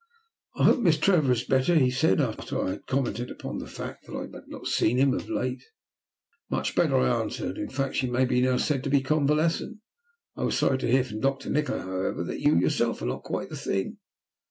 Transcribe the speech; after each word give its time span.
"I 0.55 0.63
hope 0.63 0.79
Miss 0.79 0.97
Trevor 0.97 1.31
is 1.31 1.43
better," 1.45 1.75
he 1.75 1.91
said, 1.91 2.19
after 2.19 2.59
I 2.59 2.71
had 2.71 2.87
commented 2.87 3.29
upon 3.29 3.59
the 3.59 3.67
fact 3.67 4.07
that 4.07 4.15
I 4.15 4.21
had 4.21 4.47
not 4.47 4.65
seen 4.65 4.97
him 4.97 5.13
of 5.13 5.29
late. 5.29 5.61
"Much 6.49 6.73
better," 6.73 6.97
I 6.97 7.21
answered. 7.21 7.59
"In 7.59 7.69
fact, 7.69 7.97
she 7.97 8.09
may 8.09 8.25
now 8.25 8.53
be 8.53 8.57
said 8.57 8.83
to 8.83 8.89
be 8.89 9.01
convalescent. 9.01 9.77
I 10.35 10.41
was 10.43 10.57
sorry 10.57 10.79
to 10.79 10.89
hear 10.91 11.03
from 11.03 11.19
Doctor 11.19 11.51
Nikola, 11.51 11.83
however, 11.83 12.23
that 12.23 12.39
you 12.39 12.57
yourself 12.57 13.03
are 13.03 13.05
not 13.05 13.21
quite 13.21 13.49
the 13.49 13.55
thing." 13.55 13.99